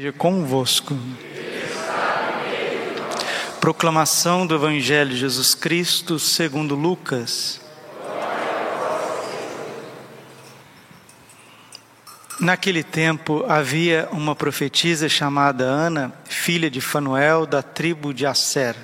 [0.00, 0.96] Seja convosco.
[3.60, 7.60] Proclamação do Evangelho de Jesus Cristo segundo Lucas.
[12.40, 18.74] Naquele tempo havia uma profetisa chamada Ana, filha de Fanuel, da tribo de Asser.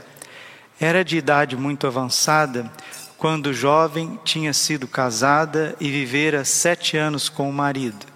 [0.79, 2.71] Era de idade muito avançada,
[3.17, 8.16] quando jovem tinha sido casada e vivera sete anos com o marido.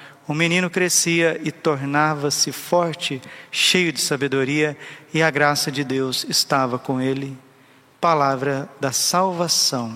[0.31, 4.77] o menino crescia e tornava-se forte, cheio de sabedoria,
[5.13, 7.37] e a graça de Deus estava com ele.
[7.99, 9.93] Palavra da salvação.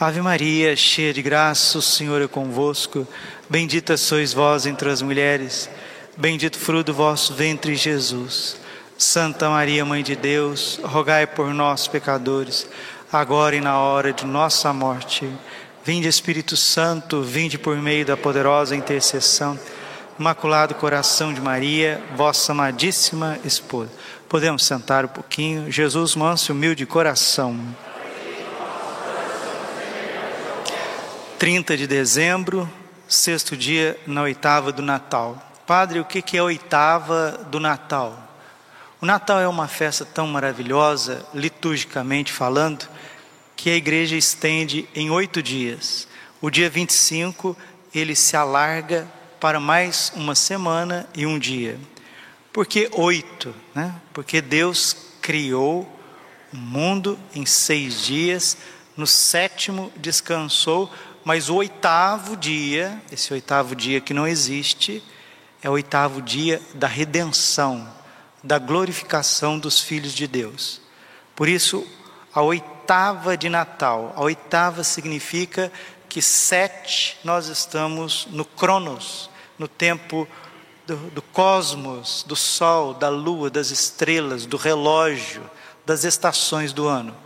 [0.00, 3.06] Ave Maria, cheia de graça, o Senhor é convosco.
[3.48, 5.70] Bendita sois vós entre as mulheres,
[6.16, 8.56] bendito fruto do vosso ventre, Jesus.
[8.98, 12.68] Santa Maria, Mãe de Deus, rogai por nós, pecadores,
[13.12, 15.30] agora e na hora de nossa morte.
[15.84, 19.60] Vinde Espírito Santo, vinde por meio da poderosa intercessão.
[20.18, 23.90] Imaculado coração de Maria, vossa amadíssima esposa.
[24.26, 25.70] Podemos sentar um pouquinho.
[25.70, 27.60] Jesus, manso e humilde coração.
[31.38, 32.66] 30 de dezembro,
[33.06, 35.36] sexto dia na oitava do Natal.
[35.66, 38.18] Padre, o que é a oitava do Natal?
[39.02, 42.88] O Natal é uma festa tão maravilhosa, liturgicamente falando,
[43.56, 46.08] que a igreja estende em oito dias.
[46.40, 47.56] O dia 25
[47.94, 49.08] ele se alarga
[49.40, 51.78] para mais uma semana e um dia.
[52.52, 53.54] Por que oito?
[53.74, 53.94] Né?
[54.12, 55.90] Porque Deus criou
[56.52, 58.56] o mundo em seis dias,
[58.96, 60.92] no sétimo descansou,
[61.24, 65.02] mas o oitavo dia, esse oitavo dia que não existe,
[65.62, 67.88] é o oitavo dia da redenção,
[68.42, 70.80] da glorificação dos filhos de Deus.
[71.34, 71.86] Por isso,
[72.32, 72.73] a oitava
[73.38, 74.12] de Natal.
[74.16, 75.70] A oitava significa
[76.08, 79.28] que sete nós estamos no Cronos,
[79.58, 80.28] no tempo
[80.86, 85.48] do, do, cosmos, do sol, da lua, das estrelas, do relógio,
[85.84, 87.16] das estações do ano.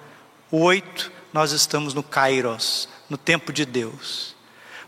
[0.51, 4.35] O oito, nós estamos no Kairos, no tempo de Deus.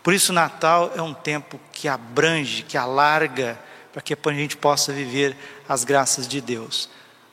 [0.03, 3.59] Por isso, Natal é um tempo que abrange, que alarga,
[3.93, 5.37] para que a gente possa viver
[5.69, 6.89] as graças de Deus.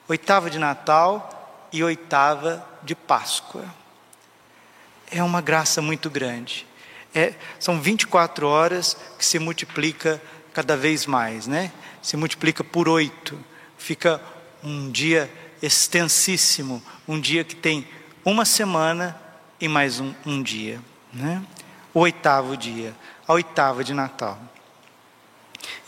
[0.08, 1.37] Oitava de Natal
[1.72, 3.66] e oitava de Páscoa.
[5.10, 6.66] É uma graça muito grande.
[7.14, 10.22] É, são 24 horas que se multiplica
[10.54, 11.72] cada vez mais, né?
[12.02, 13.40] Se multiplica por oito.
[13.78, 14.22] Fica
[14.64, 17.88] um dia extensíssimo, um dia que tem
[18.24, 19.20] uma semana
[19.60, 20.82] e mais um, um dia,
[21.14, 21.42] né?
[21.94, 22.96] O oitavo dia,
[23.28, 24.40] a oitava de Natal.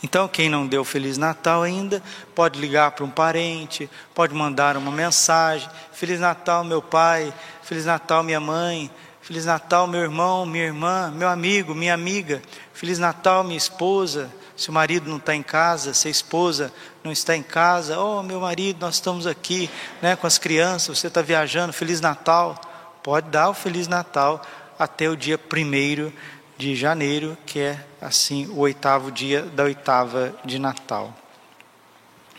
[0.02, 2.02] Então, quem não deu Feliz Natal ainda,
[2.34, 7.32] pode ligar para um parente, pode mandar uma mensagem: Feliz Natal, meu pai,
[7.62, 8.90] Feliz Natal, minha mãe,
[9.20, 12.42] Feliz Natal, meu irmão, minha irmã, meu amigo, minha amiga,
[12.72, 14.30] Feliz Natal, minha esposa.
[14.56, 18.22] Se o marido não está em casa, se a esposa não está em casa, oh,
[18.22, 19.70] meu marido, nós estamos aqui
[20.02, 22.60] né, com as crianças, você está viajando, Feliz Natal.
[23.02, 24.42] Pode dar o Feliz Natal
[24.78, 26.12] até o dia primeiro
[26.60, 31.16] de janeiro, que é assim o oitavo dia da oitava de Natal.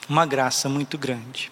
[0.07, 1.51] Uma graça muito grande.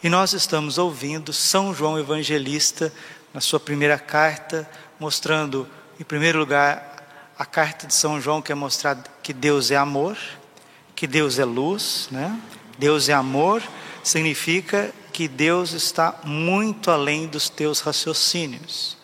[0.00, 2.92] E nós estamos ouvindo São João Evangelista
[3.34, 4.70] na sua primeira carta,
[5.00, 9.76] mostrando, em primeiro lugar, a carta de São João que é mostrar que Deus é
[9.76, 10.16] amor,
[10.94, 12.40] que Deus é luz, né?
[12.78, 13.60] Deus é amor
[14.04, 18.97] significa que Deus está muito além dos teus raciocínios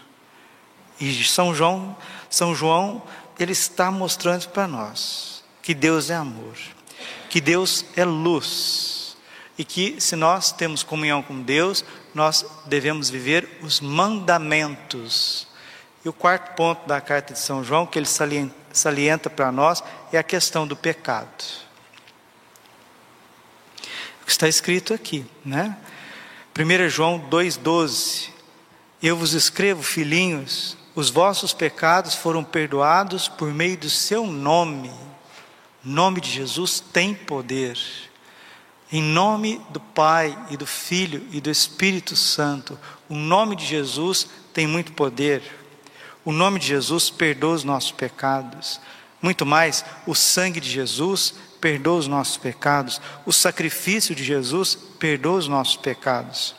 [0.99, 1.97] E São João,
[2.29, 3.01] São João,
[3.39, 6.53] ele está mostrando para nós que Deus é amor,
[7.31, 8.90] que Deus é luz
[9.57, 11.83] e que, se nós temos comunhão com Deus,
[12.13, 15.47] nós devemos viver os mandamentos.
[16.03, 18.07] E o quarto ponto da carta de São João, que ele
[18.73, 21.43] salienta, para nós, é a questão do pecado.
[24.21, 25.77] O que está escrito aqui, né?
[26.57, 28.29] 1 João 2,12:
[29.01, 34.91] Eu vos escrevo, filhinhos, os vossos pecados foram perdoados por meio do seu nome.
[35.83, 37.77] O nome de Jesus tem poder.
[38.91, 42.77] Em nome do Pai e do Filho e do Espírito Santo,
[43.07, 45.41] o nome de Jesus tem muito poder.
[46.25, 48.81] O nome de Jesus perdoa os nossos pecados.
[49.21, 52.99] Muito mais, o sangue de Jesus perdoa os nossos pecados.
[53.25, 56.55] O sacrifício de Jesus perdoa os nossos pecados.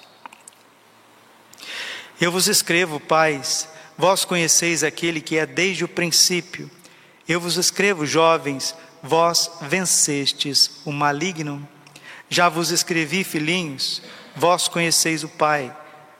[2.18, 3.68] Eu vos escrevo, pais,
[3.98, 6.70] vós conheceis aquele que é desde o princípio.
[7.28, 11.68] Eu vos escrevo, jovens, vós vencestes o maligno.
[12.32, 14.00] Já vos escrevi, filhinhos,
[14.34, 15.76] vós conheceis o Pai.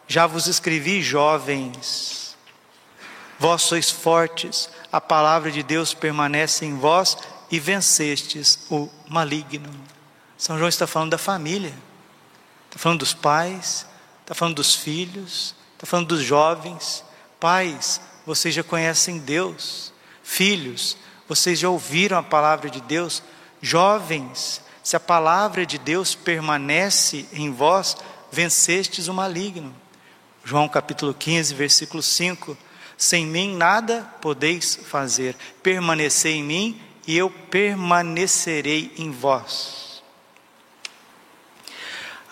[0.06, 2.36] Já vos escrevi, jovens,
[3.38, 7.16] vós sois fortes, a palavra de Deus permanece em vós
[7.50, 9.72] e vencestes o maligno.
[10.36, 11.72] São João está falando da família,
[12.66, 13.86] está falando dos pais,
[14.20, 17.02] está falando dos filhos, está falando dos jovens.
[17.40, 19.94] Pais, vocês já conhecem Deus.
[20.22, 20.94] Filhos,
[21.26, 23.22] vocês já ouviram a palavra de Deus?
[23.62, 27.96] Jovens, se a palavra de Deus permanece em vós,
[28.30, 29.74] vencestes o maligno.
[30.44, 32.56] João capítulo 15, versículo 5.
[32.96, 35.36] Sem mim nada podeis fazer.
[35.62, 40.02] Permanecei em mim e eu permanecerei em vós.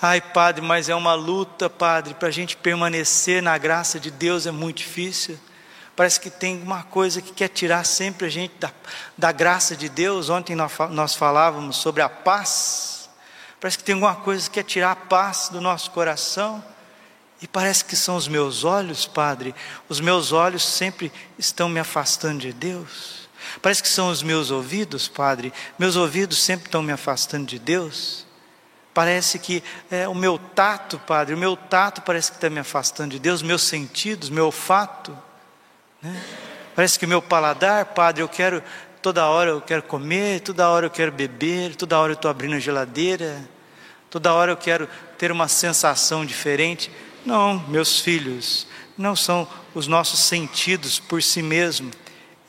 [0.02, 4.46] Ai, Padre, mas é uma luta, Padre, para a gente permanecer na graça de Deus
[4.46, 5.38] é muito difícil.
[6.00, 8.72] Parece que tem uma coisa que quer tirar sempre a gente da,
[9.18, 10.30] da graça de Deus.
[10.30, 13.10] Ontem nós, nós falávamos sobre a paz.
[13.60, 16.64] Parece que tem alguma coisa que quer tirar a paz do nosso coração.
[17.42, 19.54] E parece que são os meus olhos, Padre.
[19.90, 23.28] Os meus olhos sempre estão me afastando de Deus.
[23.60, 25.52] Parece que são os meus ouvidos, Padre.
[25.78, 28.24] Meus ouvidos sempre estão me afastando de Deus.
[28.94, 33.10] Parece que é, o meu tato, Padre, o meu tato parece que está me afastando
[33.10, 35.14] de Deus, meus sentidos, meu olfato.
[36.02, 36.22] Né?
[36.74, 38.62] Parece que o meu paladar, Padre, eu quero,
[39.02, 42.54] toda hora eu quero comer, toda hora eu quero beber, toda hora eu estou abrindo
[42.54, 43.48] a geladeira,
[44.08, 44.88] toda hora eu quero
[45.18, 46.90] ter uma sensação diferente.
[47.24, 48.66] Não, meus filhos,
[48.96, 51.90] não são os nossos sentidos por si mesmo,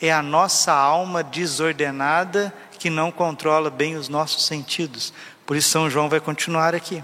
[0.02, 5.14] é a nossa alma desordenada que não controla bem os nossos sentidos.
[5.46, 7.04] Por isso, São João vai continuar aqui.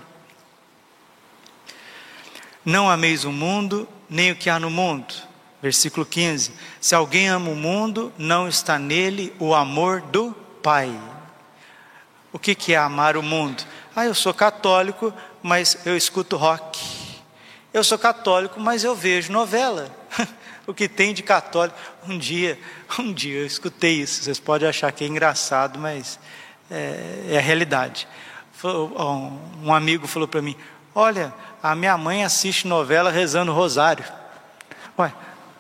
[2.66, 5.27] Não ameis o mundo, nem o que há no mundo.
[5.62, 10.98] Versículo 15: Se alguém ama o mundo, não está nele o amor do Pai.
[12.32, 13.64] O que, que é amar o mundo?
[13.96, 16.80] Ah, eu sou católico, mas eu escuto rock.
[17.74, 19.90] Eu sou católico, mas eu vejo novela.
[20.68, 21.78] o que tem de católico?
[22.08, 22.60] Um dia,
[23.00, 24.24] um dia eu escutei isso.
[24.24, 26.20] Vocês podem achar que é engraçado, mas
[26.70, 28.08] é, é a realidade.
[29.64, 30.56] Um amigo falou para mim:
[30.94, 34.06] Olha, a minha mãe assiste novela rezando rosário.
[34.98, 35.14] Ué,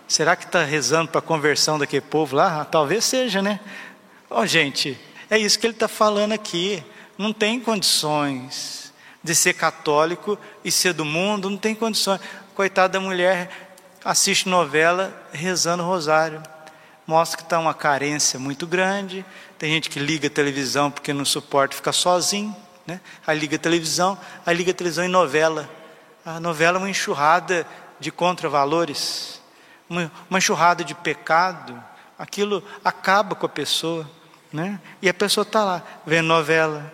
[0.08, 2.62] Será que está rezando para a conversão daquele povo lá?
[2.62, 3.60] Ah, talvez seja, né?
[4.30, 4.98] Ó, oh, gente,
[5.30, 6.82] é isso que ele está falando aqui.
[7.18, 12.22] Não tem condições de ser católico e ser do mundo, não tem condições.
[12.56, 16.42] Coitada da mulher, assiste novela rezando rosário.
[17.06, 19.26] Mostra que está uma carência muito grande.
[19.60, 22.56] Tem gente que liga a televisão porque não suporta ficar sozinho.
[22.86, 23.02] Né?
[23.26, 25.70] Aí liga a televisão, aí liga a televisão em novela.
[26.26, 27.68] A novela é uma enxurrada
[28.00, 29.37] de contravalores
[29.90, 31.82] uma, uma enxurrada de pecado,
[32.18, 34.10] aquilo acaba com a pessoa,
[34.52, 34.80] né?
[35.02, 36.92] E a pessoa está lá, vendo novela,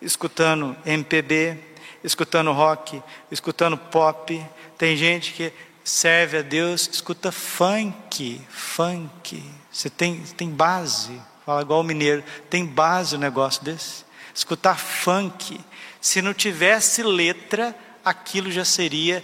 [0.00, 1.58] escutando MPB,
[2.02, 4.44] escutando rock, escutando pop.
[4.76, 5.52] Tem gente que
[5.84, 9.42] serve a Deus, escuta funk, funk.
[9.70, 14.04] Você tem, tem base, fala igual o mineiro, tem base o um negócio desse.
[14.34, 15.60] Escutar funk.
[16.00, 19.22] Se não tivesse letra, aquilo já seria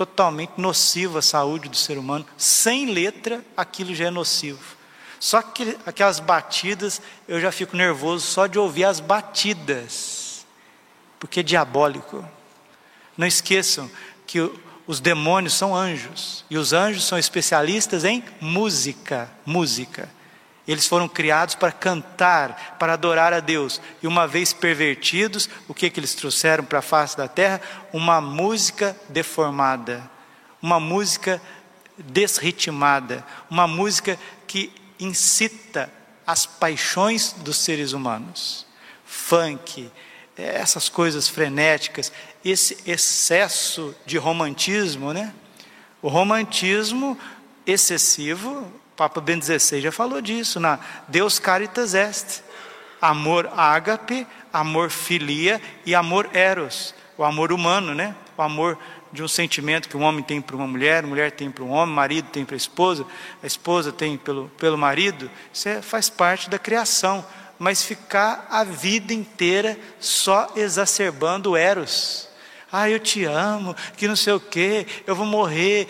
[0.00, 2.24] totalmente nocivo à saúde do ser humano.
[2.38, 4.76] Sem letra, aquilo já é nocivo.
[5.18, 10.46] Só que aquelas batidas, eu já fico nervoso só de ouvir as batidas,
[11.18, 12.26] porque é diabólico.
[13.14, 13.90] Não esqueçam
[14.26, 14.50] que
[14.86, 20.08] os demônios são anjos, e os anjos são especialistas em música, música.
[20.68, 23.80] Eles foram criados para cantar, para adorar a Deus.
[24.02, 27.60] E uma vez pervertidos, o que, que eles trouxeram para a face da terra?
[27.92, 30.08] Uma música deformada,
[30.62, 31.40] uma música
[31.98, 35.92] desritimada, uma música que incita
[36.26, 38.66] as paixões dos seres humanos.
[39.04, 39.90] Funk,
[40.36, 42.12] essas coisas frenéticas,
[42.44, 45.34] esse excesso de romantismo, né?
[46.00, 47.18] O romantismo
[47.66, 50.78] excessivo Papa Bento XVI já falou disso na
[51.08, 52.42] Deus Caritas Est.
[53.00, 58.14] Amor ágape, amor filia e amor eros, o amor humano, né?
[58.36, 58.78] O amor
[59.10, 61.94] de um sentimento que um homem tem para uma mulher, mulher tem para um homem,
[61.94, 63.06] marido tem para a esposa,
[63.42, 67.24] a esposa tem pelo, pelo marido, isso é, faz parte da criação.
[67.58, 72.28] Mas ficar a vida inteira só exacerbando o eros.
[72.72, 75.88] Ah, eu te amo, que não sei o quê, eu vou morrer.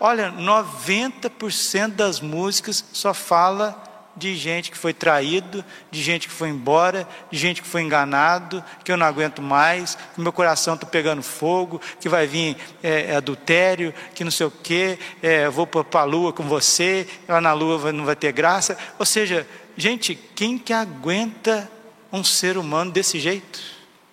[0.00, 3.84] Olha, 90% das músicas só fala
[4.16, 8.64] de gente que foi traído, de gente que foi embora, de gente que foi enganado,
[8.82, 13.12] que eu não aguento mais, que meu coração está pegando fogo, que vai vir é,
[13.12, 17.40] é adultério, que não sei o quê, é, vou para a lua com você, lá
[17.40, 18.76] na lua não vai ter graça.
[18.98, 21.70] Ou seja, gente, quem que aguenta
[22.10, 23.60] um ser humano desse jeito?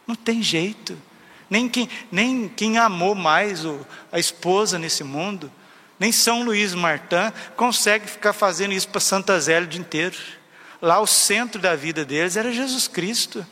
[0.06, 0.98] Não tem jeito.
[1.50, 5.52] Nem quem, nem quem amou mais o, a esposa nesse mundo
[6.00, 10.18] nem São Luís Martin consegue ficar fazendo isso para Santa Zélia o dia inteiro.
[10.82, 13.46] Lá o centro da vida deles era Jesus Cristo.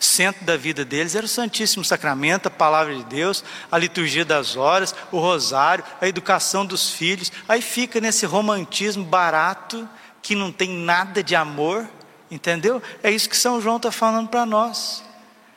[0.00, 4.24] O centro da vida deles era o Santíssimo Sacramento, a palavra de Deus, a liturgia
[4.24, 7.30] das horas, o rosário, a educação dos filhos.
[7.46, 9.86] Aí fica nesse romantismo barato
[10.22, 11.86] que não tem nada de amor,
[12.30, 12.82] entendeu?
[13.02, 15.04] É isso que São João está falando para nós.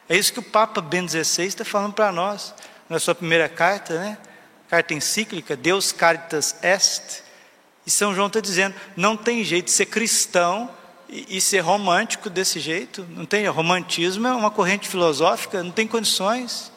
[0.07, 2.53] É isso que o Papa Bento XVI está falando para nós
[2.87, 4.17] na sua primeira carta, né?
[4.67, 7.23] carta encíclica, Deus Caritas Est,
[7.85, 10.69] e São João está dizendo: não tem jeito de ser cristão
[11.07, 13.47] e, e, ser romântico desse jeito, não tem.
[13.47, 16.71] Romantismo é uma corrente filosófica, não tem condições.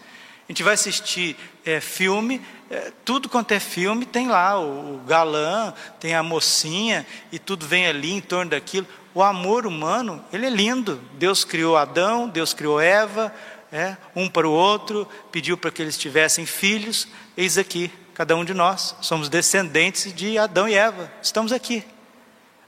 [0.49, 4.99] A gente vai assistir é, filme, é, tudo quanto é filme tem lá o, o
[5.07, 8.87] galã, tem a mocinha, e tudo vem ali em torno daquilo.
[9.19, 11.01] O amor humano, ele é lindo.
[11.15, 13.35] Deus criou Adão, Deus criou Eva,
[13.73, 17.09] é, um para o outro, pediu para que eles tivessem filhos.
[17.37, 21.85] Eis aqui, cada um de nós somos descendentes de Adão e Eva, estamos aqui.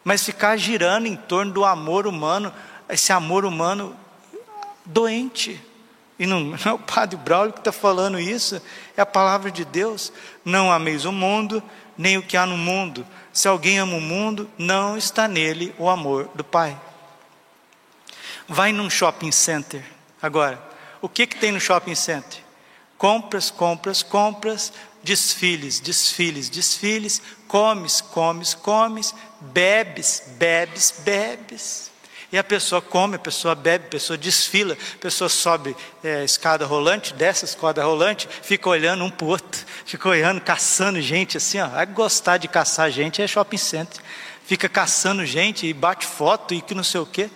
[0.02, 2.52] Mas ficar girando em torno do amor humano,
[2.88, 3.97] esse amor humano
[4.85, 5.64] doente,
[6.19, 8.61] e não, não é o padre Braulio que está falando isso,
[8.97, 10.12] é a palavra de Deus.
[10.45, 11.62] Não ameis o mundo,
[11.97, 13.07] nem o que há no mundo.
[13.32, 16.80] Se alguém ama o mundo, não está nele o amor do Pai.
[18.49, 19.84] Vai num shopping center
[20.20, 20.70] agora
[21.02, 22.40] o que, que tem no shopping center?
[22.99, 24.72] Compras, compras, compras,
[25.02, 31.89] desfiles, desfiles, desfiles, comes, comes, comes, bebes, bebes, bebes.
[32.32, 36.64] E a pessoa come, a pessoa bebe, a pessoa desfila, a pessoa sobe é, escada
[36.64, 41.37] rolante, desce a escada rolante, fica olhando um para o outro, fica olhando, caçando gente
[41.37, 41.66] assim, ó.
[41.66, 44.00] Vai gostar de caçar gente é shopping center.
[44.46, 47.30] Fica caçando gente e bate foto e que não sei o quê.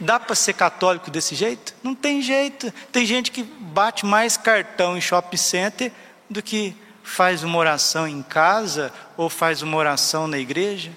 [0.00, 1.74] Dá para ser católico desse jeito?
[1.82, 2.72] Não tem jeito.
[2.92, 5.92] Tem gente que bate mais cartão em shopping center
[6.30, 10.92] do que faz uma oração em casa ou faz uma oração na igreja.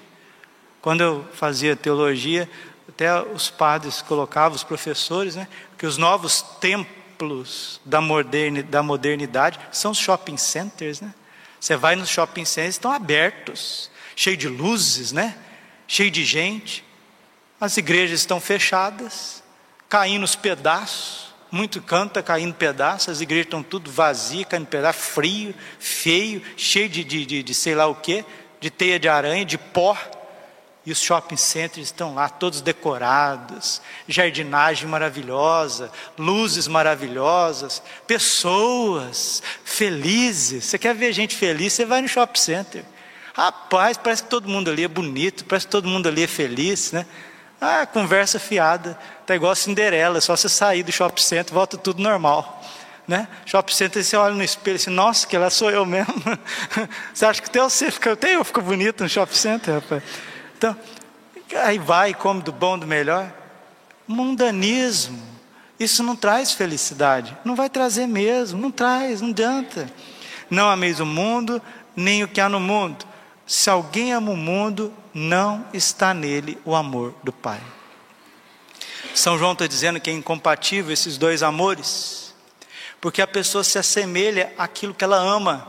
[0.82, 2.50] Quando eu fazia teologia,
[2.88, 5.46] até os padres colocavam, os professores, né,
[5.78, 11.00] que os novos templos da, modernidade, da modernidade são os shopping centers.
[11.00, 11.14] Né?
[11.58, 15.38] Você vai nos shopping centers, estão abertos, cheio de luzes, né?
[15.86, 16.84] cheio de gente.
[17.60, 19.40] As igrejas estão fechadas,
[19.88, 25.54] caindo os pedaços, muito está caindo pedaços, as igrejas estão tudo vazias, caindo pedaço, frio,
[25.78, 28.24] feio, cheio de, de, de, de sei lá o que,
[28.58, 29.96] de teia de aranha, de pó.
[30.84, 40.64] E os shopping centers estão lá, todos decorados, jardinagem maravilhosa, luzes maravilhosas, pessoas felizes.
[40.64, 41.72] Você quer ver gente feliz?
[41.72, 42.84] Você vai no shopping center.
[43.32, 46.90] Rapaz, parece que todo mundo ali é bonito, parece que todo mundo ali é feliz,
[46.90, 47.06] né?
[47.60, 48.98] Ah, conversa fiada.
[49.24, 52.60] Tá igual a Cinderela, só você sair do shopping center, volta tudo normal.
[53.06, 53.28] Né?
[53.46, 56.12] Shopping center, você olha no espelho e assim, nossa, que lá sou eu mesmo.
[57.14, 60.02] você acha que até você fica, até eu fico bonito no shopping center, rapaz.
[60.62, 60.76] Então,
[61.64, 63.32] aí vai, come do bom, do melhor.
[64.06, 65.20] Mundanismo.
[65.78, 67.36] Isso não traz felicidade.
[67.44, 69.92] Não vai trazer mesmo, não traz, não adianta.
[70.48, 71.60] Não ameis o mundo,
[71.96, 73.04] nem o que há no mundo.
[73.44, 77.60] Se alguém ama o mundo, não está nele o amor do Pai.
[79.12, 82.34] São João está dizendo que é incompatível esses dois amores,
[83.00, 85.66] porque a pessoa se assemelha àquilo que ela ama.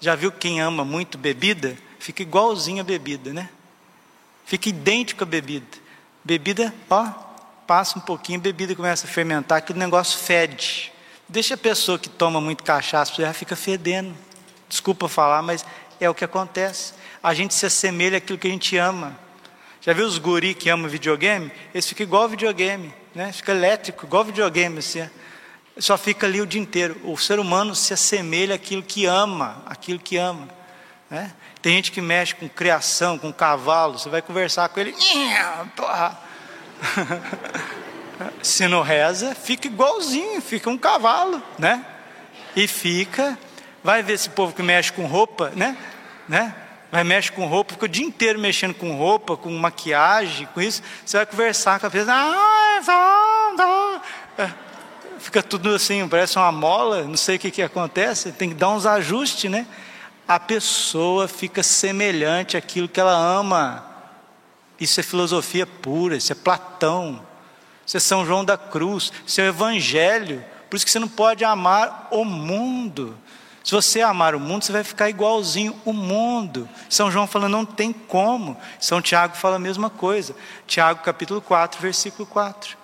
[0.00, 1.76] Já viu quem ama muito bebida?
[1.98, 3.48] Fica igualzinho a bebida, né?
[4.46, 5.66] Fica idêntico à bebida.
[6.24, 7.04] Bebida, ó,
[7.66, 10.92] passa um pouquinho, bebida começa a fermentar, aquele negócio fede.
[11.28, 14.14] Deixa a pessoa que toma muito cachaça, já fica fedendo.
[14.68, 15.66] Desculpa falar, mas
[16.00, 16.94] é o que acontece.
[17.20, 19.18] A gente se assemelha àquilo que a gente ama.
[19.80, 21.50] Já viu os guri que amam videogame?
[21.74, 23.32] Eles ficam igual videogame, né?
[23.32, 25.10] Fica elétrico, igual videogame, assim.
[25.76, 26.96] Só fica ali o dia inteiro.
[27.02, 30.48] O ser humano se assemelha àquilo que ama, aquilo que ama.
[31.10, 31.32] Né?
[31.66, 33.98] Tem gente que mexe com criação, com cavalo.
[33.98, 34.94] Você vai conversar com ele,
[35.74, 36.16] porra.
[38.40, 41.84] Se não reza, fica igualzinho, fica um cavalo, né?
[42.54, 43.36] E fica,
[43.82, 45.76] vai ver esse povo que mexe com roupa, né?
[46.28, 46.54] né?
[46.92, 50.80] Vai mexe com roupa, fica o dia inteiro mexendo com roupa, com maquiagem, com isso.
[51.04, 54.00] Você vai conversar com a pessoa, ah,
[54.38, 54.50] é,
[55.18, 58.68] fica tudo assim, parece uma mola, não sei o que, que acontece, tem que dar
[58.68, 59.66] uns ajustes, né?
[60.26, 63.84] A pessoa fica semelhante àquilo que ela ama.
[64.78, 67.24] Isso é filosofia pura, isso é Platão,
[67.86, 70.44] isso é São João da Cruz, isso é o Evangelho.
[70.68, 73.16] Por isso que você não pode amar o mundo.
[73.66, 76.68] Se você amar o mundo, você vai ficar igualzinho o mundo.
[76.88, 78.56] São João fala, não tem como.
[78.78, 80.36] São Tiago fala a mesma coisa.
[80.66, 82.76] Tiago capítulo 4, versículo 4.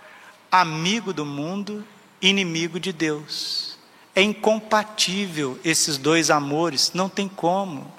[0.50, 1.87] Amigo do mundo,
[2.20, 3.72] inimigo de Deus.
[4.14, 7.90] É incompatível esses dois amores, não tem como.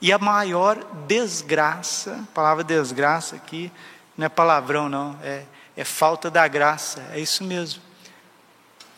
[0.00, 3.70] E a maior desgraça, a palavra desgraça aqui,
[4.16, 5.44] não é palavrão não, é,
[5.76, 7.82] é falta da graça, é isso mesmo.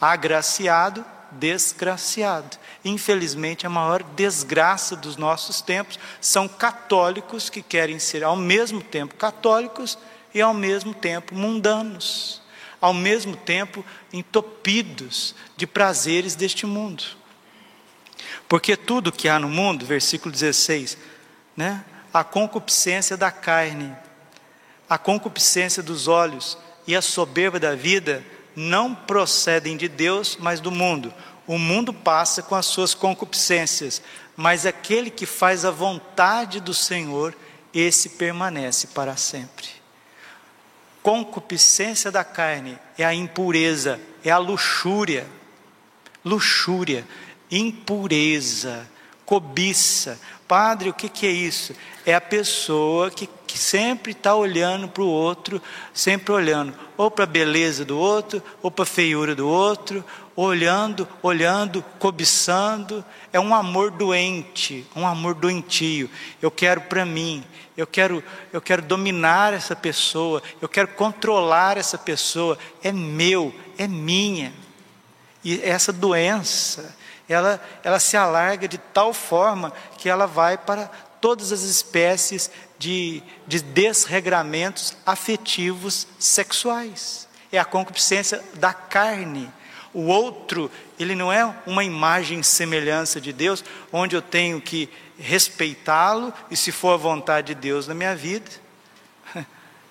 [0.01, 2.57] Agraciado, desgraciado.
[2.85, 9.15] Infelizmente, a maior desgraça dos nossos tempos são católicos que querem ser ao mesmo tempo
[9.17, 9.99] católicos
[10.33, 12.41] e ao mesmo tempo mundanos,
[12.81, 17.05] ao mesmo tempo entopidos de prazeres deste mundo.
[18.49, 20.97] Porque tudo que há no mundo, versículo 16,
[21.57, 21.85] né?
[22.13, 23.95] A concupiscência da carne,
[24.89, 26.57] a concupiscência dos olhos
[26.87, 28.25] e a soberba da vida
[28.57, 31.13] não procedem de Deus, mas do mundo.
[31.47, 34.03] O mundo passa com as suas concupiscências,
[34.37, 37.37] mas aquele que faz a vontade do Senhor,
[37.73, 39.78] esse permanece para sempre.
[41.03, 45.27] Concupiscência da carne é a impureza, é a luxúria.
[46.25, 47.05] Luxúria
[47.51, 48.89] impureza,
[49.25, 50.19] cobiça.
[50.49, 51.75] Padre, o que, que é isso?
[52.07, 55.61] É a pessoa que, que sempre está olhando para o outro,
[55.93, 61.07] sempre olhando ou para a beleza do outro, ou para a feiura do outro, olhando,
[61.23, 63.05] olhando, cobiçando.
[63.33, 66.11] É um amor doente, um amor doentio.
[66.43, 67.45] Eu quero para mim,
[67.77, 72.59] eu quero, eu quero dominar essa pessoa, eu quero controlar essa pessoa.
[72.83, 74.53] É meu, é minha.
[75.45, 76.95] E essa doença,
[77.29, 83.23] ela, ela se alarga de tal forma que ela vai para todas as espécies de,
[83.47, 87.29] de desregramentos afetivos sexuais.
[87.51, 89.51] É a concupiscência da carne.
[89.93, 94.89] O outro, ele não é uma imagem e semelhança de Deus, onde eu tenho que
[95.19, 98.51] respeitá-lo e, se for a vontade de Deus na minha vida.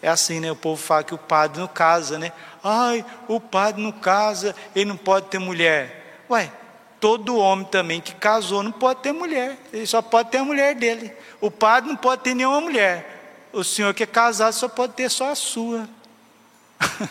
[0.08, 0.50] É assim, né?
[0.50, 2.32] O povo fala que o padre não casa, né?
[2.64, 6.24] Ai, o padre não casa, ele não pode ter mulher.
[6.30, 6.50] Ué,
[6.98, 10.76] todo homem também que casou não pode ter mulher, ele só pode ter a mulher
[10.76, 11.12] dele.
[11.42, 13.50] O padre não pode ter nenhuma mulher.
[13.52, 15.90] O senhor que é casado só pode ter só a sua.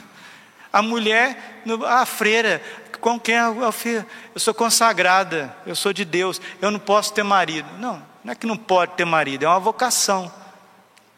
[0.73, 2.63] a mulher, a freira,
[2.99, 7.69] com quem eu, eu sou consagrada, eu sou de Deus, eu não posso ter marido.
[7.79, 10.33] Não, não é que não pode ter marido, é uma vocação,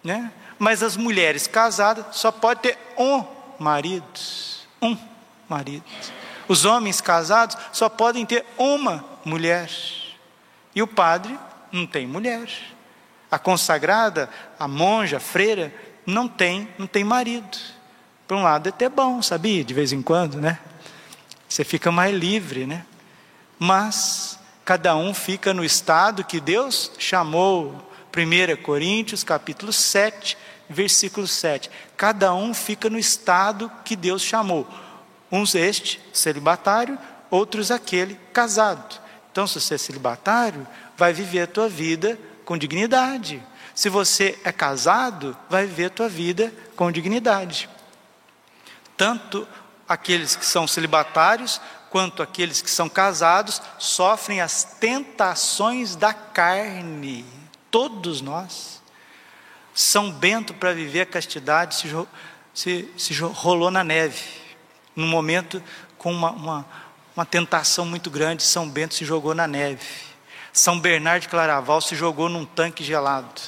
[0.02, 0.32] né?
[0.58, 3.24] Mas as mulheres casadas só pode ter um
[3.58, 4.04] marido,
[4.82, 4.96] um
[5.48, 5.84] marido.
[6.48, 9.70] Os homens casados só podem ter uma mulher.
[10.74, 11.38] E o padre
[11.70, 12.48] não tem mulher.
[13.30, 15.72] A consagrada, a monja, a freira,
[16.06, 17.58] não tem, não tem marido.
[18.26, 19.62] Por um lado é até bom, sabia?
[19.62, 20.58] De vez em quando, né?
[21.48, 22.84] Você fica mais livre, né?
[23.58, 27.84] Mas cada um fica no estado que Deus chamou.
[28.16, 30.36] 1 Coríntios capítulo 7,
[30.68, 31.70] versículo 7.
[31.96, 34.66] Cada um fica no estado que Deus chamou.
[35.30, 36.98] Uns este, celibatário,
[37.30, 39.00] outros aquele, casado.
[39.30, 43.42] Então, se você é celibatário, vai viver a tua vida com dignidade.
[43.74, 47.68] Se você é casado, vai viver a tua vida com dignidade.
[48.96, 49.46] Tanto
[49.88, 57.24] aqueles que são celibatários, quanto aqueles que são casados, sofrem as tentações da carne.
[57.70, 58.77] Todos nós.
[59.78, 61.88] São Bento, para viver a castidade, se,
[62.52, 64.24] se, se rolou na neve
[64.96, 65.62] num momento
[65.96, 66.66] com uma, uma,
[67.14, 69.86] uma tentação muito grande, São Bento se jogou na neve.
[70.52, 73.40] São Bernardo de Claraval se jogou num tanque gelado.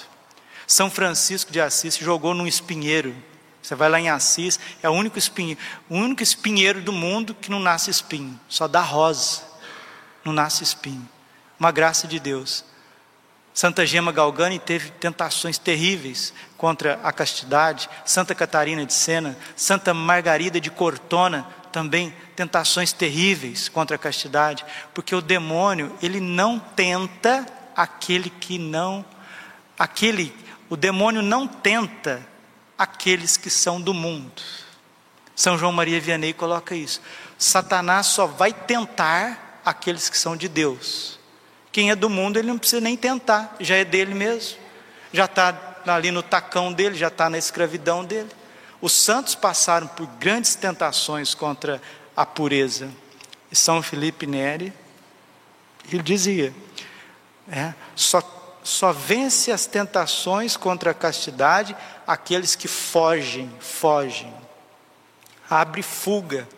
[0.69, 3.13] São Francisco de Assis se jogou num espinheiro.
[3.61, 7.51] Você vai lá em Assis, é o único espinheiro, o único espinheiro do mundo que
[7.51, 9.43] não nasce espinho, só dá rosa,
[10.25, 11.09] não nasce espinho.
[11.59, 12.70] Uma graça de Deus.
[13.53, 17.89] Santa Gema Galgani teve tentações terríveis contra a castidade.
[18.05, 25.15] Santa Catarina de Sena, Santa Margarida de Cortona, também tentações terríveis contra a castidade, porque
[25.15, 29.05] o demônio, ele não tenta aquele que não
[29.79, 30.35] aquele,
[30.69, 32.21] o demônio não tenta
[32.77, 34.43] aqueles que são do mundo.
[35.35, 37.01] São João Maria Vianney coloca isso.
[37.39, 41.20] Satanás só vai tentar aqueles que são de Deus.
[41.73, 44.59] Quem é do mundo, ele não precisa nem tentar, já é dele mesmo,
[45.13, 48.29] já está ali no tacão dele, já está na escravidão dele.
[48.81, 51.81] Os santos passaram por grandes tentações contra
[52.17, 52.91] a pureza.
[53.51, 54.73] E São Felipe Neri,
[55.93, 56.53] ele dizia:
[57.51, 58.23] é, só,
[58.63, 64.33] só vence as tentações contra a castidade aqueles que fogem, fogem,
[65.49, 66.49] abre fuga.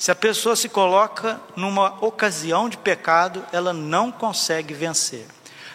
[0.00, 5.26] Se a pessoa se coloca numa ocasião de pecado, ela não consegue vencer.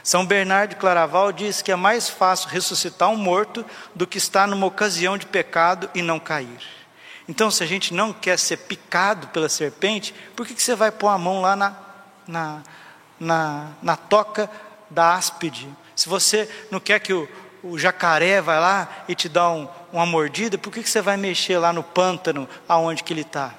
[0.04, 4.48] São Bernardo de Claraval diz que é mais fácil ressuscitar um morto do que estar
[4.48, 6.60] numa ocasião de pecado e não cair.
[7.30, 10.92] Então, se a gente não quer ser picado pela serpente, por que, que você vai
[10.92, 11.76] pôr a mão lá na,
[12.28, 12.64] na,
[13.20, 14.50] na, na toca
[14.90, 15.70] da áspide?
[15.96, 17.30] Se você não quer que o,
[17.62, 21.16] o jacaré vai lá e te dá um, uma mordida, por que, que você vai
[21.16, 23.54] mexer lá no pântano aonde que ele está?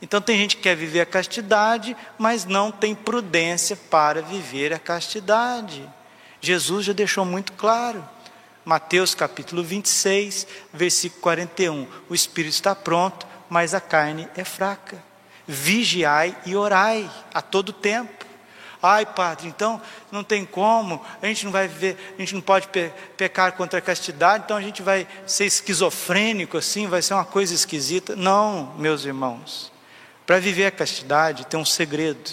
[0.00, 4.78] Então tem gente que quer viver a castidade, mas não tem prudência para viver a
[4.78, 5.88] castidade.
[6.40, 8.06] Jesus já deixou muito claro.
[8.64, 11.86] Mateus capítulo 26, versículo 41.
[12.08, 15.02] O espírito está pronto, mas a carne é fraca.
[15.46, 18.26] Vigiai e orai a todo tempo.
[18.82, 19.80] Ai, padre, então
[20.12, 23.78] não tem como, a gente não vai viver, a gente não pode pe pecar contra
[23.78, 28.14] a castidade, então a gente vai ser esquizofrênico assim, vai ser uma coisa esquisita.
[28.14, 29.72] Não, meus irmãos.
[30.26, 32.30] Para viver a castidade tem um segredo.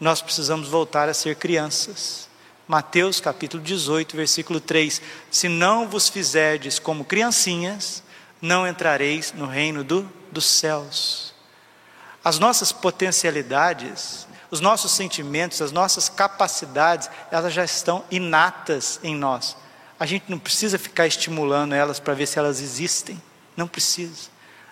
[0.00, 2.28] Nós precisamos voltar a ser crianças.
[2.66, 8.02] Mateus capítulo 18, versículo 3: Se não vos fizerdes como criancinhas,
[8.42, 11.32] não entrareis no reino do, dos céus.
[12.24, 19.56] As nossas potencialidades, os nossos sentimentos, as nossas capacidades, elas já estão inatas em nós.
[19.98, 23.20] A gente não precisa ficar estimulando elas para ver se elas existem.
[23.56, 24.30] Não precisa.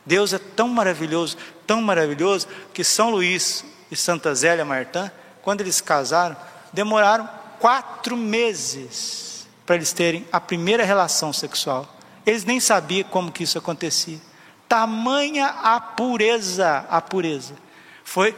[0.09, 5.11] Deus é tão maravilhoso, tão maravilhoso, que São Luís e Santa Zélia Martã,
[5.43, 6.35] quando eles casaram,
[6.73, 7.29] demoraram
[7.61, 11.87] quatro meses para eles terem a primeira relação sexual.
[12.25, 14.19] Eles nem sabiam como que isso acontecia.
[14.67, 17.55] Tamanha a pureza, a pureza.
[18.03, 18.35] Foi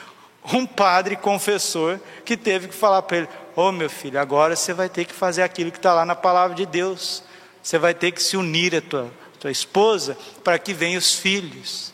[0.54, 4.72] um padre confessor que teve que falar para ele: Ô oh, meu filho, agora você
[4.72, 7.22] vai ter que fazer aquilo que está lá na palavra de Deus.
[7.62, 11.92] Você vai ter que se unir à tua, tua esposa para que venham os filhos.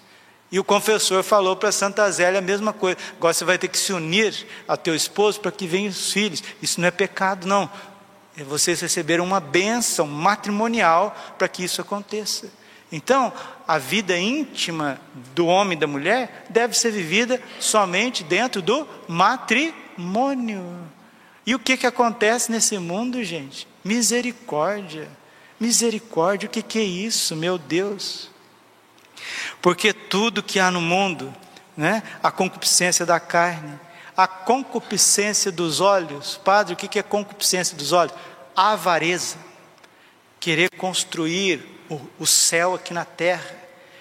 [0.51, 2.99] E o confessor falou para Santa Zélia a mesma coisa.
[3.17, 6.43] Agora você vai ter que se unir a teu esposo para que venham os filhos.
[6.61, 7.71] Isso não é pecado, não.
[8.37, 12.51] É vocês receberam uma bênção matrimonial para que isso aconteça.
[12.93, 13.33] Então,
[13.67, 15.01] a vida íntima
[15.35, 20.65] do homem e da mulher deve ser vivida somente dentro do matrimônio.
[21.45, 23.67] E o que, que acontece nesse mundo, gente?
[23.85, 25.09] Misericórdia.
[25.59, 28.31] Misericórdia, o que, que é isso, meu Deus?
[29.63, 31.35] Porque tudo que há no mundo,
[31.77, 33.79] né, a concupiscência da carne,
[34.17, 38.15] a concupiscência dos olhos, Padre, o que é concupiscência dos olhos?
[38.55, 39.37] A avareza,
[40.41, 43.55] querer construir o, o céu aqui na terra.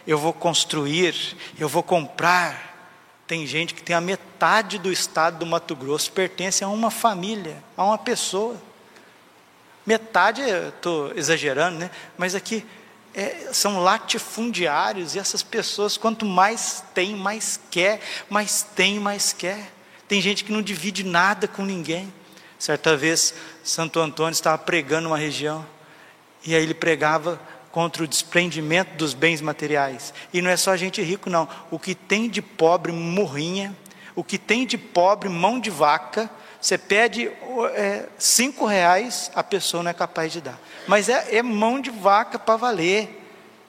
[0.08, 2.74] Eu vou construir, eu vou comprar.
[3.28, 7.62] Tem gente que tem a metade do estado do Mato Grosso, pertence a uma família,
[7.76, 8.56] a uma pessoa.
[9.86, 11.92] Metade, estou exagerando, né?
[12.18, 12.66] Mas aqui
[13.14, 19.72] é, são latifundiários e essas pessoas, quanto mais tem, mais quer, mais tem, mais quer.
[20.08, 22.14] Tem gente que não divide nada com ninguém.
[22.58, 25.66] Certa vez, Santo Antônio estava pregando uma região
[26.46, 27.40] e aí ele pregava
[27.72, 30.14] contra o desprendimento dos bens materiais.
[30.34, 31.48] E não é só gente rico, não.
[31.70, 33.76] O que tem de pobre morrinha,
[34.16, 36.30] o que tem de pobre mão de vaca,
[36.66, 37.32] você pede
[37.76, 40.60] é, cinco reais, a pessoa não é capaz de dar.
[40.88, 43.22] Mas é, é mão de vaca para valer.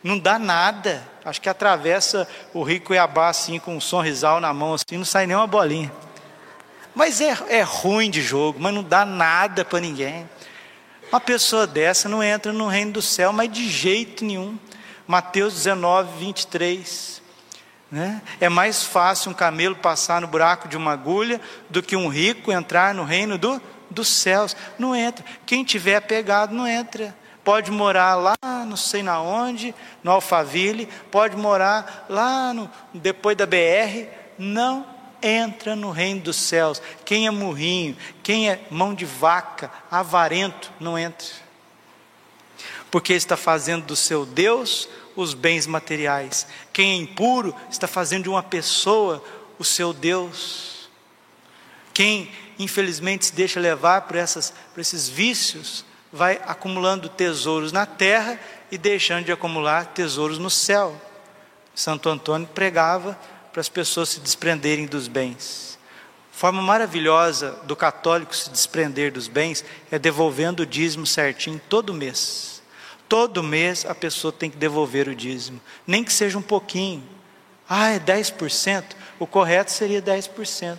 [0.02, 1.06] Não dá nada.
[1.22, 5.26] Acho que atravessa o Rio Cuiabá assim, com um sorrisal na mão, assim, não sai
[5.26, 5.92] nem uma bolinha.
[6.94, 10.26] Mas é, é ruim de jogo, mas não dá nada para ninguém.
[11.10, 14.58] Uma pessoa dessa não entra no reino do céu, mas de jeito nenhum.
[15.06, 17.20] Mateus 19, 23.
[17.96, 18.20] Né?
[18.38, 22.52] É mais fácil um camelo passar no buraco de uma agulha do que um rico
[22.52, 24.54] entrar no reino do, dos céus.
[24.78, 25.24] Não entra.
[25.46, 27.16] Quem tiver pegado, não entra.
[27.42, 33.46] Pode morar lá, não sei na onde, no Alphaville, pode morar lá no, depois da
[33.46, 34.84] BR, não
[35.22, 36.82] entra no reino dos céus.
[37.02, 41.28] Quem é murrinho, quem é mão de vaca, avarento, não entra.
[42.90, 46.46] Porque está fazendo do seu Deus os bens materiais.
[46.72, 49.24] Quem é impuro está fazendo de uma pessoa
[49.58, 50.88] o seu Deus.
[51.92, 58.38] Quem, infelizmente, se deixa levar por, essas, por esses vícios, vai acumulando tesouros na terra
[58.70, 61.00] e deixando de acumular tesouros no céu.
[61.74, 63.18] Santo Antônio pregava
[63.52, 65.78] para as pessoas se desprenderem dos bens.
[66.30, 72.55] Forma maravilhosa do católico se desprender dos bens é devolvendo o dízimo certinho todo mês.
[73.08, 77.02] Todo mês a pessoa tem que devolver o dízimo, nem que seja um pouquinho.
[77.68, 78.84] Ah, é 10%?
[79.18, 80.78] O correto seria 10%.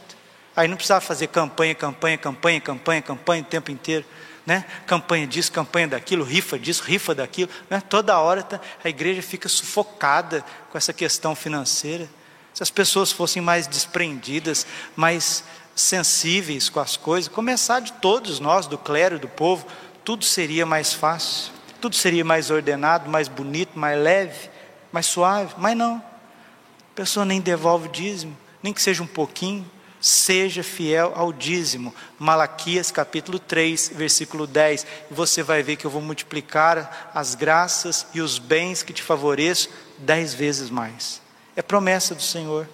[0.55, 4.05] Aí não precisava fazer campanha, campanha, campanha, campanha, campanha o tempo inteiro.
[4.45, 4.65] Né?
[4.85, 7.49] Campanha disso, campanha daquilo, rifa disso, rifa daquilo.
[7.69, 7.81] Né?
[7.81, 12.09] Toda hora tá, a igreja fica sufocada com essa questão financeira.
[12.53, 15.43] Se as pessoas fossem mais desprendidas, mais
[15.75, 19.67] sensíveis com as coisas, começar de todos nós, do clero, do povo,
[20.03, 24.49] tudo seria mais fácil, tudo seria mais ordenado, mais bonito, mais leve,
[24.91, 25.53] mais suave.
[25.57, 29.69] Mas não, a pessoa nem devolve o dízimo, nem que seja um pouquinho.
[29.99, 31.93] Seja fiel ao dízimo.
[32.19, 34.85] Malaquias capítulo 3, versículo 10.
[35.09, 39.01] E você vai ver que eu vou multiplicar as graças e os bens que te
[39.01, 41.19] favoreço dez vezes mais.
[41.55, 42.69] É promessa do Senhor.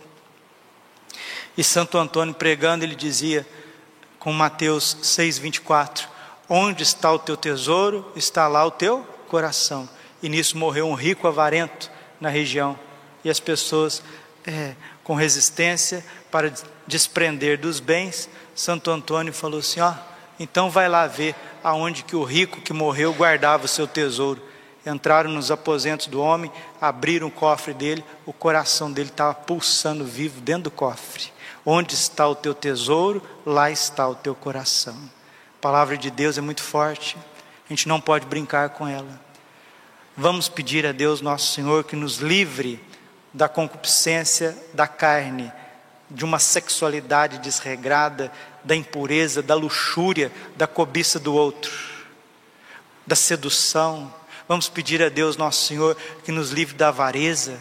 [1.57, 3.47] E Santo Antônio pregando, ele dizia,
[4.19, 6.07] com Mateus 6,24:
[6.49, 9.87] Onde está o teu tesouro, está lá o teu coração.
[10.21, 12.77] E nisso morreu um rico avarento na região.
[13.23, 14.03] E as pessoas,
[14.45, 16.53] é, com resistência para
[16.85, 19.93] desprender dos bens, Santo Antônio falou assim: Ó,
[20.39, 24.41] então vai lá ver aonde que o rico que morreu guardava o seu tesouro
[24.85, 30.41] entraram nos aposentos do homem, abriram o cofre dele, o coração dele estava pulsando vivo
[30.41, 31.31] dentro do cofre.
[31.65, 34.97] Onde está o teu tesouro, lá está o teu coração.
[35.63, 37.15] Palavra de Deus é muito forte,
[37.65, 39.17] a gente não pode brincar com ela.
[40.17, 42.83] Vamos pedir a Deus, nosso Senhor, que nos livre
[43.33, 45.49] da concupiscência da carne,
[46.11, 48.29] de uma sexualidade desregrada,
[48.61, 51.71] da impureza, da luxúria, da cobiça do outro,
[53.07, 54.13] da sedução,
[54.45, 55.95] Vamos pedir a Deus, nosso Senhor,
[56.25, 57.57] que nos livre da avareza,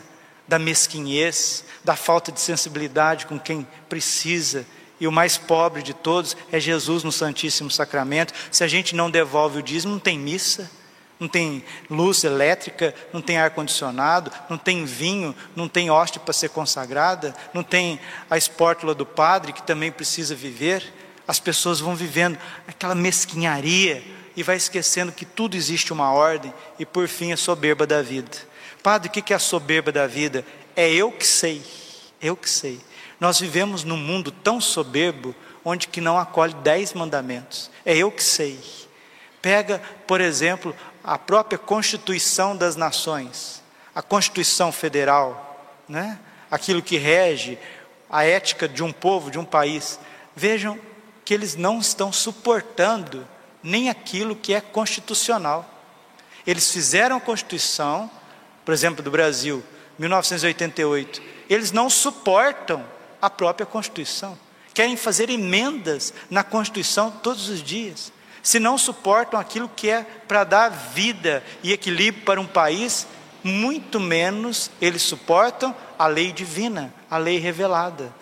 [0.49, 4.67] da mesquinhez, da falta de sensibilidade com quem precisa.
[5.03, 8.33] E o mais pobre de todos é Jesus no Santíssimo Sacramento.
[8.53, 10.71] Se a gente não devolve o dízimo, não tem missa,
[11.19, 16.51] não tem luz elétrica, não tem ar-condicionado, não tem vinho, não tem hóstia para ser
[16.51, 17.99] consagrada, não tem
[18.31, 20.95] a espórtula do padre que também precisa viver.
[21.27, 22.38] As pessoas vão vivendo
[22.69, 24.05] aquela mesquinharia,
[24.37, 28.31] e vai esquecendo que tudo existe uma ordem e por fim a soberba da vida.
[28.85, 30.47] Padre, o que é a soberba da vida?
[30.77, 31.61] É eu que sei,
[32.23, 32.81] eu que sei.
[33.19, 37.71] Nós vivemos num mundo tão soberbo onde que não acolhe dez mandamentos.
[37.85, 38.59] É eu que sei.
[39.41, 43.63] Pega, por exemplo, a própria Constituição das Nações,
[43.95, 46.19] a Constituição Federal, né?
[46.51, 47.59] aquilo que rege
[48.09, 49.99] a ética de um povo, de um país.
[50.37, 50.79] Vejam
[51.25, 53.27] que eles não estão suportando
[53.63, 55.69] nem aquilo que é constitucional.
[56.47, 58.11] Eles fizeram a Constituição,
[58.65, 59.63] por exemplo, do Brasil,
[59.99, 61.23] 1988.
[61.53, 62.85] Eles não suportam
[63.21, 64.38] a própria Constituição.
[64.73, 68.12] Querem fazer emendas na Constituição todos os dias.
[68.43, 73.07] Se não suportam aquilo que é para dar vida e equilíbrio para um país,
[73.45, 78.12] muito menos eles suportam a lei divina, a lei revelada.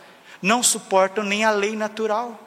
[0.43, 2.39] Não suportam nem a lei natural.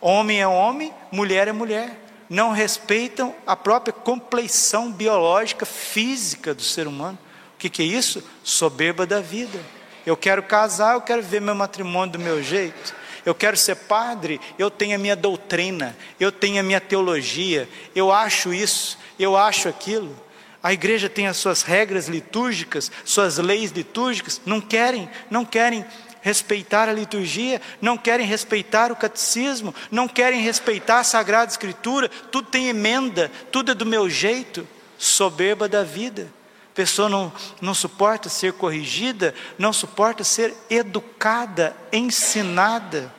[0.00, 6.86] Homem é homem, mulher é mulher não respeitam a própria compleição biológica, física do ser
[6.86, 7.18] humano.
[7.54, 8.22] O que, que é isso?
[8.42, 9.58] Soberba da vida.
[10.06, 12.94] Eu quero casar, eu quero ver meu matrimônio do meu jeito.
[13.24, 18.12] Eu quero ser padre, eu tenho a minha doutrina, eu tenho a minha teologia, eu
[18.12, 20.16] acho isso, eu acho aquilo.
[20.62, 25.84] A igreja tem as suas regras litúrgicas, suas leis litúrgicas, não querem, não querem
[26.20, 32.48] respeitar a liturgia, não querem respeitar o catecismo, não querem respeitar a Sagrada Escritura, tudo
[32.48, 34.66] tem emenda, tudo é do meu jeito,
[34.96, 36.28] soberba da vida.
[36.76, 43.10] Pessoa não, não suporta ser corrigida, não suporta ser educada, ensinada.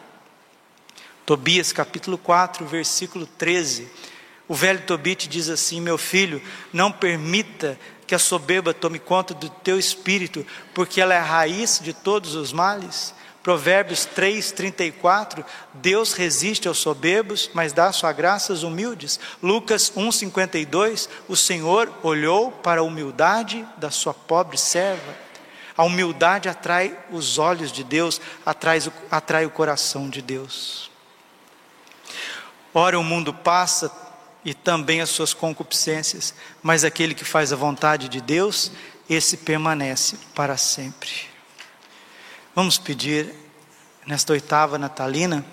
[1.25, 3.89] Tobias capítulo 4, versículo 13.
[4.47, 6.39] O velho Tobite diz assim: Meu filho,
[6.71, 11.79] não permita que a soberba tome conta do teu espírito, porque ela é a raiz
[11.83, 13.11] de todos os males.
[13.47, 19.21] Provérbios 3, 34, Deus resiste aos soberbos, mas dá sua graça aos humildes.
[19.41, 25.15] Lucas 1, 52, o Senhor olhou para a humildade da sua pobre serva.
[25.77, 28.79] A humildade atrai os olhos de Deus, atrai,
[29.09, 30.91] atrai o coração de Deus.
[32.73, 33.89] Ora, o mundo passa,
[34.43, 38.73] e também as suas concupiscências, mas aquele que faz a vontade de Deus,
[39.09, 41.36] esse permanece para sempre.
[42.57, 43.31] Vamos pedir
[44.07, 45.45] nesta oitava natalina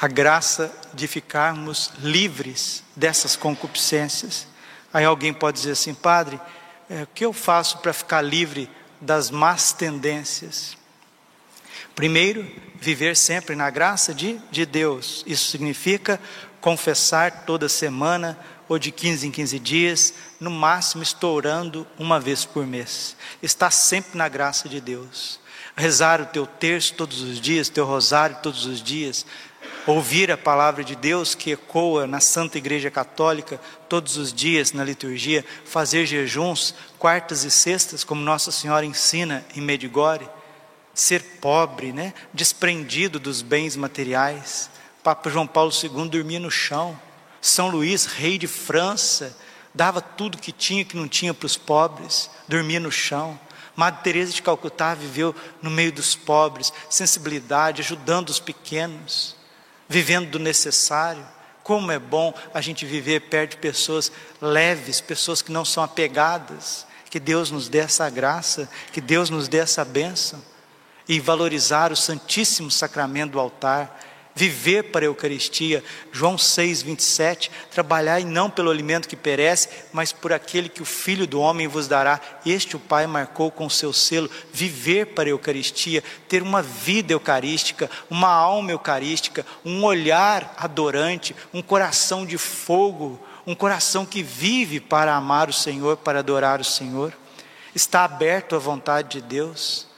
[0.00, 4.48] a graça de ficarmos livres dessas concupiscências.
[4.92, 6.40] Aí alguém pode dizer assim, Padre,
[6.90, 8.68] é, o que eu faço para ficar livre
[9.00, 10.76] das más tendências?
[11.94, 12.44] Primeiro,
[12.80, 15.22] viver sempre na graça de, de Deus.
[15.24, 16.20] Isso significa
[16.60, 18.36] confessar toda semana
[18.70, 23.16] ou de 15 em 15 dias, no máximo estourando uma vez por mês.
[23.42, 25.40] Estar sempre na graça de Deus.
[25.74, 29.26] Rezar o teu terço todos os dias, teu rosário todos os dias,
[29.88, 34.84] ouvir a palavra de Deus que ecoa na Santa Igreja Católica todos os dias na
[34.84, 40.28] liturgia, fazer jejuns quartas e sextas, como Nossa Senhora ensina em Medigore,
[40.94, 42.14] ser pobre, né?
[42.32, 44.70] desprendido dos bens materiais.
[45.02, 46.96] Papa João Paulo II dormia no chão.
[47.40, 49.36] São Luís, rei de França,
[49.74, 53.38] dava tudo que tinha que não tinha para os pobres, dormia no chão.
[53.76, 59.40] Madre Teresa de Calcutá viveu no meio dos pobres, sensibilidade, ajudando os pequenos
[59.90, 61.26] vivendo do necessário.
[61.64, 66.86] Como é bom a gente viver perto de pessoas leves, pessoas que não são apegadas.
[67.10, 70.40] Que Deus nos dê essa graça, que Deus nos dê essa bênção.
[71.08, 73.98] E valorizar o Santíssimo Sacramento do altar,
[74.34, 75.82] viver para a Eucaristia.
[76.12, 77.50] João 6, 27.
[77.70, 81.88] Trabalhai não pelo alimento que perece, mas por aquele que o Filho do Homem vos
[81.88, 82.20] dará.
[82.44, 84.30] Este o Pai marcou com o seu selo.
[84.52, 91.62] Viver para a Eucaristia, ter uma vida eucarística, uma alma eucarística, um olhar adorante, um
[91.62, 97.12] coração de fogo, um coração que vive para amar o Senhor, para adorar o Senhor.
[97.74, 99.89] Está aberto à vontade de Deus.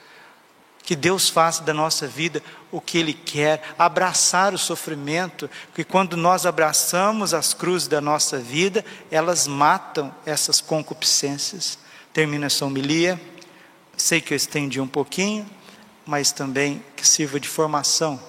[0.83, 6.17] Que Deus faça da nossa vida o que Ele quer, abraçar o sofrimento, que quando
[6.17, 11.79] nós abraçamos as cruzes da nossa vida, elas matam essas concupiscências.
[12.11, 13.19] Termina essa homilia.
[13.95, 15.49] Sei que eu estendi um pouquinho,
[16.05, 18.19] mas também que sirva de formação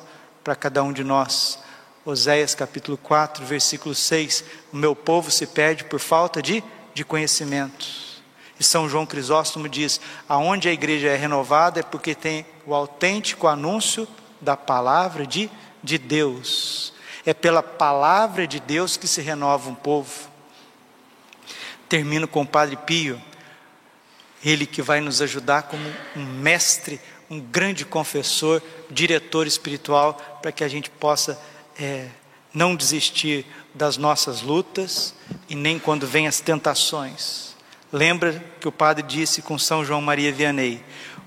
[0.45, 1.59] para cada um de nós.
[2.05, 6.63] Oséias capítulo 4, versículo 6: O meu povo se perde por falta de,
[6.93, 8.14] de conhecimento.
[8.65, 14.09] São João Crisóstomo diz: aonde a igreja é renovada é porque tem o autêntico anúncio
[14.41, 15.51] da palavra de,
[15.83, 16.93] de Deus.
[17.25, 20.29] É pela palavra de Deus que se renova um povo.
[21.89, 23.21] Termino com o Padre Pio,
[24.45, 25.85] ele que vai nos ajudar como
[26.17, 27.01] um mestre,
[27.31, 31.41] um grande confessor, diretor espiritual, para que a gente possa
[31.79, 32.09] é,
[32.53, 35.15] não desistir das nossas lutas
[35.49, 37.54] e nem quando vêm as tentações
[37.95, 40.83] Lembra que o padre disse com São João Maria Vianney: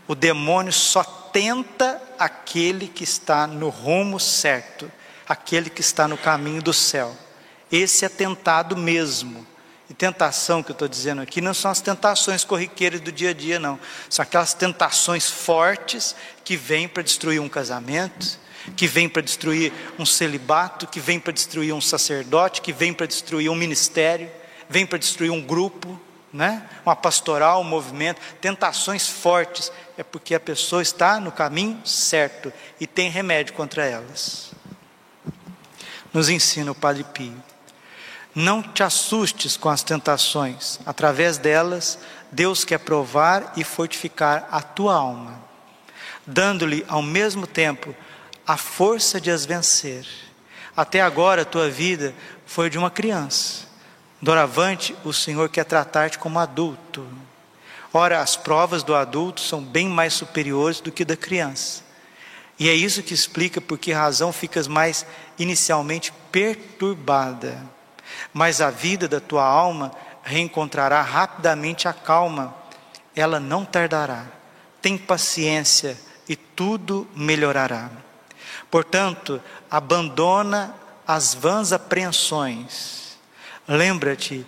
[0.06, 4.92] o demônio só tenta aquele que está no rumo certo,
[5.26, 7.16] aquele que está no caminho do céu.
[7.72, 9.48] Esse é tentado mesmo.
[9.90, 13.34] E tentação que eu estou dizendo aqui não são as tentações corriqueiras do dia a
[13.34, 13.80] dia, não.
[14.10, 18.38] São aquelas tentações fortes que vêm para destruir um casamento,
[18.76, 23.06] que vêm para destruir um celibato, que vêm para destruir um sacerdote, que vêm para
[23.06, 24.30] destruir um ministério,
[24.70, 25.98] vêm para destruir um grupo
[26.32, 26.68] né?
[26.86, 32.86] uma pastoral, um movimento, tentações fortes, é porque a pessoa está no caminho certo e
[32.86, 34.52] tem remédio contra elas.
[36.14, 37.44] Nos ensina o Padre Pio.
[38.36, 41.98] Não te assustes com as tentações, através delas,
[42.32, 45.42] Deus quer provar e fortificar a tua alma,
[46.26, 47.96] dando-lhe ao mesmo tempo
[48.46, 50.06] a força de as vencer.
[50.76, 52.14] Até agora a tua vida
[52.46, 53.67] foi de uma criança
[54.20, 57.08] Doravante, o Senhor quer tratar-te como adulto.
[57.94, 61.84] Ora, as provas do adulto são bem mais superiores do que da criança.
[62.60, 65.06] E é isso que explica por que razão ficas mais
[65.38, 67.64] inicialmente perturbada.
[68.34, 69.92] Mas a vida da tua alma
[70.24, 72.56] reencontrará rapidamente a calma.
[73.16, 74.26] Ela não tardará.
[74.82, 75.96] Tem paciência
[76.28, 77.92] e tudo melhorará.
[78.72, 80.76] Portanto, abandona
[81.08, 83.07] as vãs apreensões
[83.68, 84.46] Lembra-te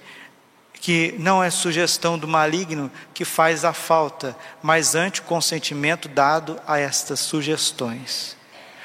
[0.79, 6.59] que não é sugestão do maligno que faz a falta, mas ante o consentimento dado
[6.65, 8.37] a estas sugestões.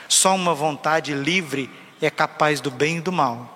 [0.09, 1.70] Só uma vontade livre
[2.03, 3.51] é capaz do bem e do mal.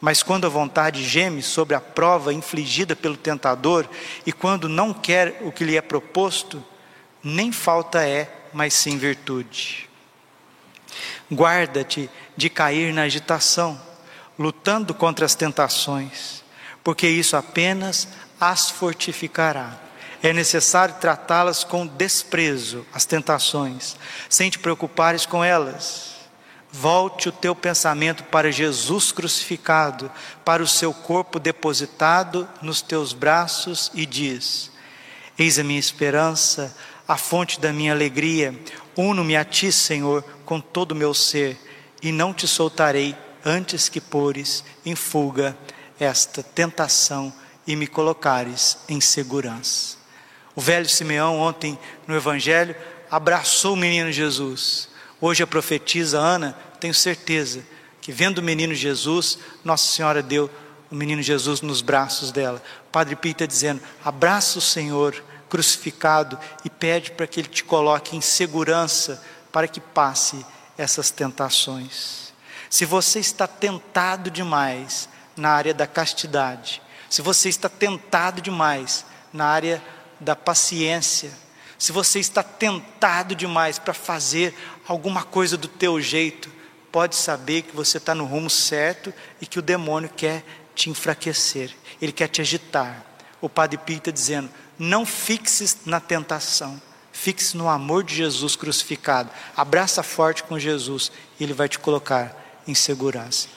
[0.00, 3.86] Mas quando a vontade geme sobre a prova infligida pelo tentador,
[4.24, 6.64] e quando não quer o que lhe é proposto,
[7.22, 9.88] nem falta é, mas sim virtude.
[11.30, 13.80] Guarda-te de cair na agitação
[14.38, 16.42] lutando contra as tentações,
[16.84, 18.08] porque isso apenas
[18.40, 19.80] as fortificará.
[20.22, 23.96] É necessário tratá-las com desprezo, as tentações,
[24.28, 26.16] sem te preocupares com elas.
[26.72, 30.10] Volte o teu pensamento para Jesus crucificado,
[30.44, 34.70] para o seu corpo depositado nos teus braços e diz:
[35.38, 36.76] Eis a minha esperança,
[37.06, 38.54] a fonte da minha alegria.
[38.96, 41.58] Uno-me a ti, Senhor, com todo o meu ser,
[42.02, 43.16] e não te soltarei
[43.46, 45.56] antes que pores em fuga
[46.00, 47.32] esta tentação
[47.64, 49.96] e me colocares em segurança.
[50.56, 51.78] O velho Simeão, ontem
[52.08, 52.74] no Evangelho,
[53.08, 54.88] abraçou o menino Jesus.
[55.20, 57.64] Hoje a profetisa Ana, tenho certeza
[58.00, 60.50] que vendo o menino Jesus, Nossa Senhora deu
[60.90, 62.60] o menino Jesus nos braços dela.
[62.90, 68.20] Padre está dizendo: abraça o Senhor crucificado e pede para que Ele te coloque em
[68.20, 69.22] segurança
[69.52, 70.44] para que passe
[70.76, 72.25] essas tentações.
[72.68, 79.46] Se você está tentado demais na área da castidade, se você está tentado demais na
[79.46, 79.82] área
[80.18, 81.30] da paciência,
[81.78, 84.54] se você está tentado demais para fazer
[84.86, 86.50] alguma coisa do teu jeito,
[86.90, 90.42] pode saber que você está no rumo certo e que o demônio quer
[90.74, 93.04] te enfraquecer, ele quer te agitar.
[93.40, 96.80] O Padre Pio está dizendo: não fixes na tentação,
[97.12, 99.30] fixe no amor de Jesus crucificado.
[99.56, 103.48] Abraça forte com Jesus e ele vai te colocar em segurança.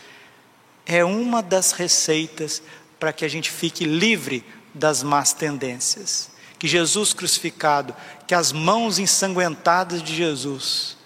[0.85, 2.61] É uma das receitas
[2.99, 4.43] para que a gente fique livre
[4.73, 6.31] das más tendências.
[6.57, 7.95] Que Jesus crucificado,
[8.27, 10.97] que as mãos ensanguentadas de Jesus,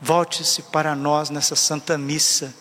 [0.00, 2.54] volte-se para nós nessa santa missa,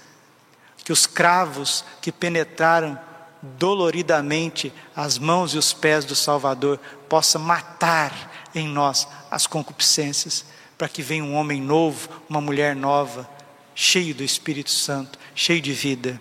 [0.83, 2.99] que os cravos que penetraram
[3.41, 6.79] doloridamente as mãos e os pés do Salvador
[7.09, 10.45] possa matar em nós as concupiscências,
[10.77, 13.29] para que venha um homem novo, uma mulher nova,
[13.75, 16.19] cheio do Espírito Santo, cheio de vida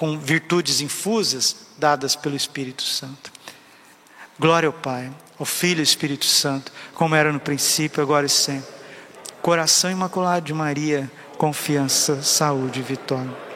[0.00, 3.30] com virtudes infusas dadas pelo Espírito Santo.
[4.38, 8.28] Glória ao Pai, ao Filho e ao Espírito Santo, como era no princípio, agora e
[8.30, 8.70] sempre.
[9.42, 13.49] Coração imaculado de Maria, confiança, saúde e vitória.